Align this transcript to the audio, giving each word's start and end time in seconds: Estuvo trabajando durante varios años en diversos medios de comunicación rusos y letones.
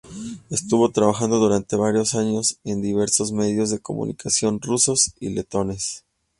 Estuvo 0.49 0.89
trabajando 0.89 1.37
durante 1.37 1.75
varios 1.75 2.15
años 2.15 2.57
en 2.63 2.81
diversos 2.81 3.31
medios 3.31 3.69
de 3.69 3.77
comunicación 3.81 4.59
rusos 4.59 5.13
y 5.19 5.29
letones. 5.29 6.03